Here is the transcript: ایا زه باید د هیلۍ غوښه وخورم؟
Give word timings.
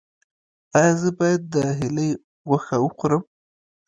ایا 0.77 0.93
زه 1.01 1.09
باید 1.19 1.41
د 1.53 1.55
هیلۍ 1.79 2.09
غوښه 2.47 2.75
وخورم؟ 2.81 3.23